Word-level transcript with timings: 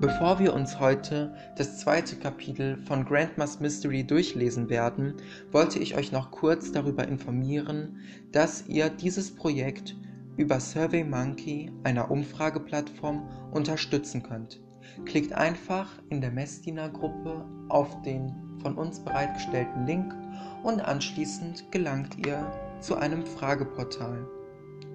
Bevor 0.00 0.38
wir 0.38 0.54
uns 0.54 0.80
heute 0.80 1.34
das 1.58 1.78
zweite 1.78 2.16
Kapitel 2.16 2.78
von 2.86 3.04
Grandma's 3.04 3.60
Mystery 3.60 4.02
durchlesen 4.02 4.70
werden, 4.70 5.12
wollte 5.52 5.78
ich 5.78 5.94
euch 5.94 6.10
noch 6.10 6.30
kurz 6.30 6.72
darüber 6.72 7.06
informieren, 7.06 7.98
dass 8.32 8.66
ihr 8.66 8.88
dieses 8.88 9.34
Projekt 9.34 9.94
über 10.38 10.58
SurveyMonkey, 10.58 11.70
einer 11.84 12.10
Umfrageplattform, 12.10 13.28
unterstützen 13.50 14.22
könnt. 14.22 14.62
Klickt 15.04 15.34
einfach 15.34 15.86
in 16.08 16.22
der 16.22 16.30
Messdiener-Gruppe 16.30 17.44
auf 17.68 18.00
den 18.00 18.34
von 18.62 18.76
uns 18.76 19.00
bereitgestellten 19.00 19.86
Link 19.86 20.14
und 20.62 20.80
anschließend 20.80 21.70
gelangt 21.72 22.16
ihr 22.26 22.50
zu 22.80 22.96
einem 22.96 23.26
Frageportal. 23.26 24.26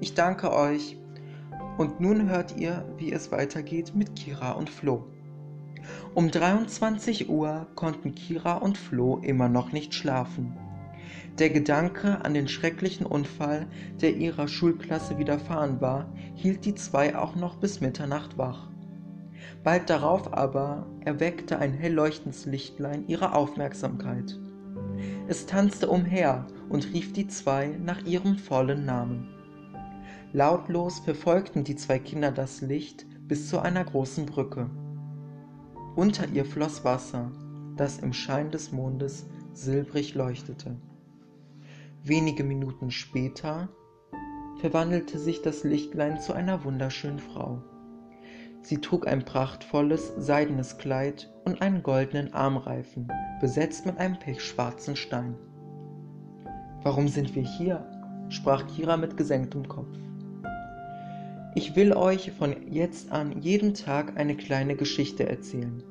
Ich 0.00 0.14
danke 0.14 0.52
euch 0.52 0.96
und 1.78 2.00
nun 2.00 2.28
hört 2.28 2.56
ihr, 2.56 2.84
wie 2.96 3.12
es 3.12 3.32
weitergeht 3.32 3.94
mit 3.94 4.16
Kira 4.16 4.52
und 4.52 4.70
Flo. 4.70 5.04
Um 6.14 6.30
23 6.30 7.28
Uhr 7.28 7.66
konnten 7.74 8.14
Kira 8.14 8.54
und 8.54 8.78
Flo 8.78 9.18
immer 9.18 9.48
noch 9.48 9.72
nicht 9.72 9.94
schlafen. 9.94 10.56
Der 11.38 11.50
Gedanke 11.50 12.24
an 12.24 12.34
den 12.34 12.46
schrecklichen 12.46 13.06
Unfall, 13.06 13.66
der 14.00 14.14
ihrer 14.16 14.48
Schulklasse 14.48 15.18
widerfahren 15.18 15.80
war, 15.80 16.12
hielt 16.34 16.64
die 16.66 16.74
zwei 16.74 17.16
auch 17.16 17.34
noch 17.34 17.56
bis 17.56 17.80
Mitternacht 17.80 18.36
wach. 18.36 18.68
Bald 19.64 19.88
darauf 19.88 20.34
aber 20.34 20.86
erweckte 21.00 21.58
ein 21.58 21.72
hell 21.72 21.94
leuchtendes 21.94 22.46
Lichtlein 22.46 23.04
ihre 23.06 23.34
Aufmerksamkeit. 23.34 24.38
Es 25.26 25.46
tanzte 25.46 25.88
umher 25.88 26.46
und 26.68 26.92
rief 26.92 27.12
die 27.12 27.28
zwei 27.28 27.78
nach 27.82 28.04
ihrem 28.04 28.36
vollen 28.36 28.84
Namen. 28.84 29.28
Lautlos 30.34 31.00
verfolgten 31.00 31.62
die 31.62 31.76
zwei 31.76 31.98
Kinder 31.98 32.32
das 32.32 32.62
Licht 32.62 33.04
bis 33.28 33.50
zu 33.50 33.58
einer 33.58 33.84
großen 33.84 34.24
Brücke. 34.24 34.70
Unter 35.94 36.26
ihr 36.28 36.46
floss 36.46 36.84
Wasser, 36.84 37.30
das 37.76 37.98
im 37.98 38.14
Schein 38.14 38.50
des 38.50 38.72
Mondes 38.72 39.26
silbrig 39.52 40.14
leuchtete. 40.14 40.76
Wenige 42.02 42.44
Minuten 42.44 42.90
später 42.90 43.68
verwandelte 44.58 45.18
sich 45.18 45.42
das 45.42 45.64
Lichtlein 45.64 46.18
zu 46.18 46.32
einer 46.32 46.64
wunderschönen 46.64 47.18
Frau. 47.18 47.62
Sie 48.62 48.78
trug 48.78 49.06
ein 49.06 49.26
prachtvolles 49.26 50.14
seidenes 50.16 50.78
Kleid 50.78 51.30
und 51.44 51.60
einen 51.60 51.82
goldenen 51.82 52.32
Armreifen, 52.32 53.06
besetzt 53.42 53.84
mit 53.84 53.98
einem 53.98 54.18
pechschwarzen 54.18 54.96
Stein. 54.96 55.36
Warum 56.82 57.08
sind 57.08 57.34
wir 57.34 57.42
hier? 57.42 57.86
sprach 58.30 58.66
Kira 58.66 58.96
mit 58.96 59.18
gesenktem 59.18 59.68
Kopf. 59.68 59.98
Ich 61.54 61.76
will 61.76 61.92
euch 61.92 62.32
von 62.32 62.54
jetzt 62.70 63.12
an 63.12 63.42
jeden 63.42 63.74
Tag 63.74 64.18
eine 64.18 64.34
kleine 64.34 64.74
Geschichte 64.74 65.28
erzählen, 65.28 65.82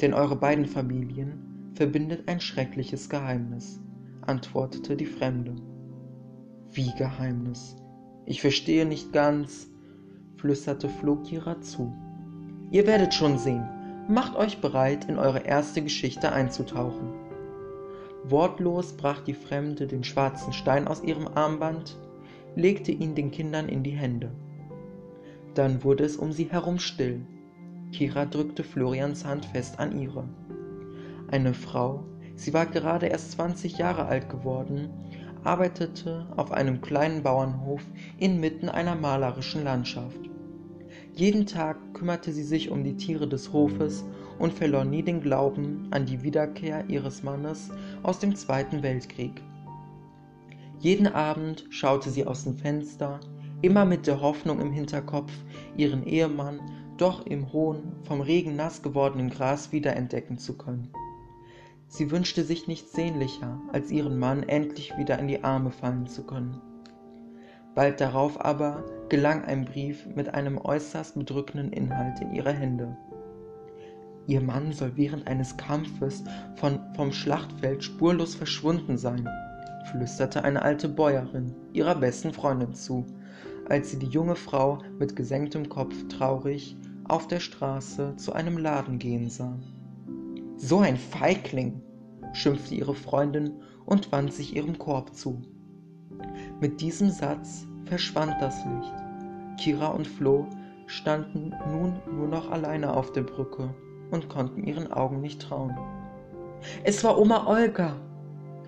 denn 0.00 0.12
eure 0.12 0.34
beiden 0.34 0.66
Familien 0.66 1.70
verbindet 1.74 2.28
ein 2.28 2.40
schreckliches 2.40 3.08
Geheimnis, 3.08 3.80
antwortete 4.22 4.96
die 4.96 5.06
Fremde. 5.06 5.54
Wie 6.72 6.92
Geheimnis? 6.98 7.76
Ich 8.26 8.40
verstehe 8.40 8.86
nicht 8.86 9.12
ganz, 9.12 9.70
flüsterte 10.34 10.88
Flokira 10.88 11.60
zu. 11.60 11.94
Ihr 12.72 12.84
werdet 12.88 13.14
schon 13.14 13.38
sehen. 13.38 13.68
Macht 14.08 14.34
euch 14.34 14.60
bereit, 14.60 15.08
in 15.08 15.16
eure 15.16 15.44
erste 15.44 15.80
Geschichte 15.80 16.32
einzutauchen. 16.32 17.12
Wortlos 18.24 18.96
brach 18.96 19.20
die 19.20 19.34
Fremde 19.34 19.86
den 19.86 20.02
schwarzen 20.02 20.52
Stein 20.52 20.88
aus 20.88 21.04
ihrem 21.04 21.28
Armband, 21.28 21.96
legte 22.56 22.90
ihn 22.90 23.14
den 23.14 23.30
Kindern 23.30 23.68
in 23.68 23.84
die 23.84 23.92
Hände. 23.92 24.32
Dann 25.58 25.82
wurde 25.82 26.04
es 26.04 26.16
um 26.16 26.30
sie 26.30 26.44
herum 26.44 26.78
still. 26.78 27.26
Kira 27.90 28.26
drückte 28.26 28.62
Florians 28.62 29.24
Hand 29.24 29.44
fest 29.44 29.80
an 29.80 30.00
ihre. 30.00 30.22
Eine 31.32 31.52
Frau, 31.52 32.04
sie 32.36 32.54
war 32.54 32.64
gerade 32.64 33.06
erst 33.06 33.32
20 33.32 33.76
Jahre 33.76 34.06
alt 34.06 34.28
geworden, 34.28 34.88
arbeitete 35.42 36.28
auf 36.36 36.52
einem 36.52 36.80
kleinen 36.80 37.24
Bauernhof 37.24 37.82
inmitten 38.18 38.68
einer 38.68 38.94
malerischen 38.94 39.64
Landschaft. 39.64 40.20
Jeden 41.12 41.44
Tag 41.44 41.92
kümmerte 41.92 42.30
sie 42.30 42.44
sich 42.44 42.70
um 42.70 42.84
die 42.84 42.94
Tiere 42.94 43.26
des 43.26 43.52
Hofes 43.52 44.04
und 44.38 44.52
verlor 44.52 44.84
nie 44.84 45.02
den 45.02 45.20
Glauben 45.20 45.88
an 45.90 46.06
die 46.06 46.22
Wiederkehr 46.22 46.84
ihres 46.86 47.24
Mannes 47.24 47.72
aus 48.04 48.20
dem 48.20 48.36
Zweiten 48.36 48.84
Weltkrieg. 48.84 49.42
Jeden 50.78 51.08
Abend 51.08 51.66
schaute 51.70 52.10
sie 52.10 52.26
aus 52.26 52.44
dem 52.44 52.54
Fenster, 52.54 53.18
immer 53.62 53.84
mit 53.84 54.06
der 54.06 54.20
Hoffnung 54.20 54.60
im 54.60 54.72
Hinterkopf, 54.72 55.32
ihren 55.76 56.04
Ehemann 56.04 56.60
doch 56.96 57.26
im 57.26 57.52
hohen, 57.52 57.92
vom 58.02 58.20
Regen 58.20 58.56
nass 58.56 58.82
gewordenen 58.82 59.30
Gras 59.30 59.72
wiederentdecken 59.72 60.38
zu 60.38 60.56
können. 60.56 60.92
Sie 61.86 62.10
wünschte 62.10 62.44
sich 62.44 62.68
nichts 62.68 62.92
sehnlicher, 62.92 63.60
als 63.72 63.90
ihren 63.90 64.18
Mann 64.18 64.42
endlich 64.42 64.96
wieder 64.98 65.18
in 65.18 65.28
die 65.28 65.42
Arme 65.42 65.70
fallen 65.70 66.06
zu 66.06 66.24
können. 66.24 66.60
Bald 67.74 68.00
darauf 68.00 68.44
aber 68.44 68.84
gelang 69.08 69.44
ein 69.44 69.64
Brief 69.64 70.06
mit 70.14 70.34
einem 70.34 70.58
äußerst 70.58 71.16
bedrückenden 71.16 71.72
Inhalt 71.72 72.20
in 72.20 72.34
ihre 72.34 72.52
Hände. 72.52 72.96
Ihr 74.26 74.42
Mann 74.42 74.72
soll 74.72 74.92
während 74.96 75.26
eines 75.26 75.56
Kampfes 75.56 76.22
von, 76.56 76.80
vom 76.94 77.12
Schlachtfeld 77.12 77.82
spurlos 77.82 78.34
verschwunden 78.34 78.98
sein, 78.98 79.26
flüsterte 79.90 80.44
eine 80.44 80.62
alte 80.62 80.88
Bäuerin 80.88 81.54
ihrer 81.72 81.94
besten 81.94 82.32
Freundin 82.32 82.74
zu, 82.74 83.04
als 83.68 83.90
sie 83.90 83.98
die 83.98 84.06
junge 84.06 84.36
Frau 84.36 84.78
mit 84.98 85.16
gesenktem 85.16 85.68
Kopf 85.68 85.94
traurig 86.08 86.76
auf 87.04 87.26
der 87.26 87.40
Straße 87.40 88.14
zu 88.16 88.32
einem 88.32 88.58
Laden 88.58 88.98
gehen 88.98 89.30
sah. 89.30 89.58
So 90.56 90.78
ein 90.78 90.96
Feigling, 90.96 91.80
schimpfte 92.32 92.74
ihre 92.74 92.94
Freundin 92.94 93.52
und 93.86 94.12
wand 94.12 94.32
sich 94.32 94.56
ihrem 94.56 94.78
Korb 94.78 95.14
zu. 95.14 95.42
Mit 96.60 96.80
diesem 96.80 97.10
Satz 97.10 97.66
verschwand 97.84 98.34
das 98.40 98.56
Licht. 98.64 98.94
Kira 99.58 99.88
und 99.88 100.06
Flo 100.06 100.46
standen 100.86 101.54
nun 101.70 102.00
nur 102.10 102.28
noch 102.28 102.50
alleine 102.50 102.92
auf 102.92 103.12
der 103.12 103.22
Brücke 103.22 103.74
und 104.10 104.28
konnten 104.28 104.64
ihren 104.64 104.92
Augen 104.92 105.20
nicht 105.20 105.42
trauen. 105.42 105.76
Es 106.84 107.04
war 107.04 107.18
Oma 107.18 107.46
Olga, 107.46 107.96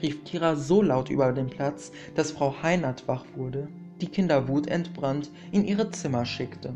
rief 0.02 0.24
Kira 0.24 0.56
so 0.56 0.82
laut 0.82 1.10
über 1.10 1.32
den 1.32 1.48
Platz, 1.48 1.92
dass 2.14 2.32
Frau 2.32 2.62
Heinert 2.62 3.06
wach 3.06 3.24
wurde 3.36 3.68
die 4.00 4.08
Kinder 4.08 4.48
wutentbrannt 4.48 5.30
in 5.52 5.64
ihre 5.64 5.90
Zimmer 5.90 6.24
schickte. 6.24 6.74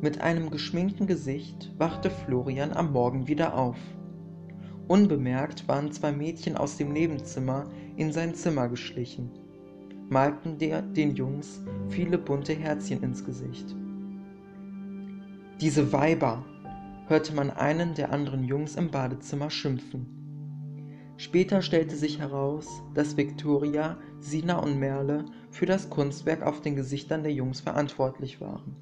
Mit 0.00 0.20
einem 0.20 0.50
geschminkten 0.50 1.06
Gesicht 1.06 1.72
wachte 1.78 2.10
Florian 2.10 2.72
am 2.72 2.92
Morgen 2.92 3.28
wieder 3.28 3.56
auf. 3.56 3.76
Unbemerkt 4.88 5.68
waren 5.68 5.92
zwei 5.92 6.12
Mädchen 6.12 6.56
aus 6.56 6.76
dem 6.76 6.92
Nebenzimmer 6.92 7.66
in 7.96 8.12
sein 8.12 8.34
Zimmer 8.34 8.68
geschlichen, 8.68 9.30
malten 10.10 10.58
der, 10.58 10.82
den 10.82 11.14
Jungs 11.14 11.62
viele 11.88 12.18
bunte 12.18 12.52
Herzchen 12.52 13.02
ins 13.02 13.24
Gesicht. 13.24 13.76
Diese 15.60 15.92
Weiber, 15.92 16.44
hörte 17.06 17.34
man 17.34 17.50
einen 17.50 17.94
der 17.94 18.12
anderen 18.12 18.44
Jungs 18.44 18.74
im 18.74 18.90
Badezimmer 18.90 19.50
schimpfen. 19.50 20.21
Später 21.16 21.62
stellte 21.62 21.96
sich 21.96 22.18
heraus, 22.18 22.82
dass 22.94 23.16
Victoria, 23.16 23.98
Sina 24.18 24.58
und 24.58 24.78
Merle 24.78 25.24
für 25.50 25.66
das 25.66 25.90
Kunstwerk 25.90 26.42
auf 26.42 26.60
den 26.60 26.76
Gesichtern 26.76 27.22
der 27.22 27.32
Jungs 27.32 27.60
verantwortlich 27.60 28.40
waren. 28.40 28.76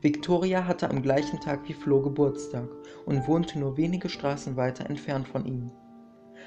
Victoria 0.00 0.66
hatte 0.66 0.90
am 0.90 1.02
gleichen 1.02 1.40
Tag 1.40 1.68
wie 1.68 1.72
Flo 1.72 2.00
Geburtstag 2.00 2.68
und 3.04 3.26
wohnte 3.28 3.58
nur 3.58 3.76
wenige 3.76 4.08
Straßen 4.08 4.56
weiter 4.56 4.88
entfernt 4.88 5.28
von 5.28 5.44
ihm. 5.44 5.70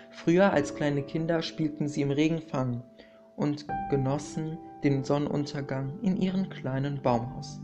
Früher 0.10 0.52
als 0.52 0.76
kleine 0.76 1.04
Kinder 1.04 1.42
spielten 1.42 1.88
sie 1.88 2.02
im 2.02 2.12
Regenfang 2.12 2.84
und 3.36 3.66
genossen 3.90 4.58
den 4.84 5.04
Sonnenuntergang 5.04 6.00
in 6.02 6.18
ihrem 6.18 6.50
kleinen 6.50 7.02
Baumhaus. 7.02 7.62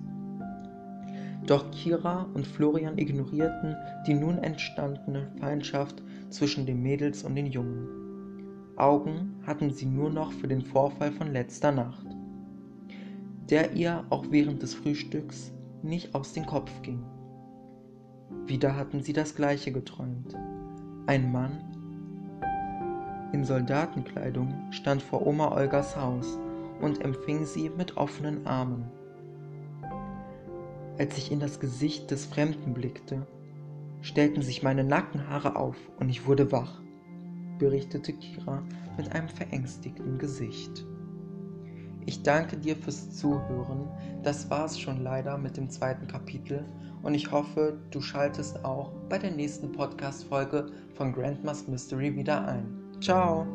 Doch 1.45 1.71
Kira 1.71 2.27
und 2.33 2.45
Florian 2.45 2.97
ignorierten 2.97 3.75
die 4.05 4.13
nun 4.13 4.37
entstandene 4.39 5.31
Feindschaft 5.39 6.03
zwischen 6.29 6.65
den 6.65 6.81
Mädels 6.81 7.23
und 7.23 7.35
den 7.35 7.47
Jungen. 7.47 7.87
Augen 8.75 9.35
hatten 9.45 9.71
sie 9.71 9.85
nur 9.85 10.09
noch 10.09 10.31
für 10.31 10.47
den 10.47 10.61
Vorfall 10.61 11.11
von 11.11 11.31
letzter 11.31 11.71
Nacht, 11.71 12.05
der 13.49 13.73
ihr 13.73 14.05
auch 14.09 14.25
während 14.29 14.61
des 14.61 14.75
Frühstücks 14.75 15.51
nicht 15.81 16.13
aus 16.13 16.33
dem 16.33 16.45
Kopf 16.45 16.71
ging. 16.81 17.03
Wieder 18.45 18.75
hatten 18.75 19.01
sie 19.01 19.13
das 19.13 19.35
gleiche 19.35 19.71
geträumt. 19.71 20.35
Ein 21.07 21.31
Mann 21.31 21.67
in 23.33 23.43
Soldatenkleidung 23.43 24.53
stand 24.71 25.01
vor 25.01 25.25
Oma 25.25 25.51
Olgas 25.51 25.97
Haus 25.97 26.37
und 26.81 27.03
empfing 27.03 27.45
sie 27.45 27.69
mit 27.69 27.97
offenen 27.97 28.45
Armen. 28.47 28.85
Als 30.97 31.17
ich 31.17 31.31
in 31.31 31.39
das 31.39 31.59
Gesicht 31.59 32.09
des 32.09 32.25
Fremden 32.25 32.73
blickte, 32.73 33.27
stellten 34.07 34.41
sich 34.41 34.63
meine 34.63 34.85
Nackenhaare 34.85 35.57
auf 35.57 35.75
und 35.99 36.09
ich 36.09 36.25
wurde 36.25 36.51
wach, 36.51 36.81
berichtete 37.59 38.13
Kira 38.13 38.63
mit 38.95 39.11
einem 39.13 39.27
verängstigten 39.27 40.17
Gesicht. 40.17 40.85
Ich 42.05 42.23
danke 42.23 42.55
dir 42.55 42.77
fürs 42.77 43.11
Zuhören. 43.11 43.89
Das 44.23 44.49
war's 44.49 44.79
schon 44.79 45.03
leider 45.03 45.37
mit 45.37 45.57
dem 45.57 45.69
zweiten 45.69 46.07
Kapitel 46.07 46.63
und 47.03 47.13
ich 47.13 47.31
hoffe, 47.31 47.79
du 47.91 47.99
schaltest 47.99 48.63
auch 48.63 48.93
bei 49.09 49.17
der 49.17 49.31
nächsten 49.31 49.73
Podcast-Folge 49.73 50.67
von 50.95 51.11
Grandma's 51.11 51.67
Mystery 51.67 52.15
wieder 52.15 52.47
ein. 52.47 52.65
Ciao! 53.01 53.45